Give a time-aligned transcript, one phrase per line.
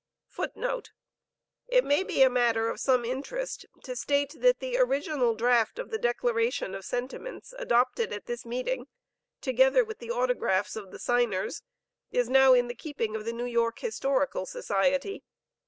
[0.29, 0.93] [Footnote
[1.71, 5.77] A: It may be a matter of some interest to state that the original draft
[5.77, 8.87] of the Declaration of Sentiments adopted at this meeting,
[9.41, 11.61] together with the autographs of the signers,
[12.09, 15.23] is now in the keeping of the New York Historical Society.